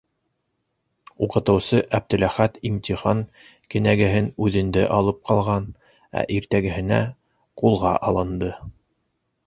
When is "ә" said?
6.23-6.27